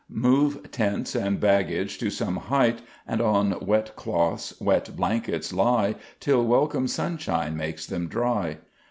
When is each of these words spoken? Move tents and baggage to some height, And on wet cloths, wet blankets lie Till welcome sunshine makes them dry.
Move 0.09 0.71
tents 0.71 1.13
and 1.13 1.39
baggage 1.39 1.99
to 1.99 2.09
some 2.09 2.35
height, 2.37 2.81
And 3.07 3.21
on 3.21 3.55
wet 3.63 3.95
cloths, 3.95 4.51
wet 4.59 4.95
blankets 4.95 5.53
lie 5.53 5.93
Till 6.19 6.43
welcome 6.43 6.87
sunshine 6.87 7.55
makes 7.55 7.85
them 7.85 8.07
dry. 8.07 8.57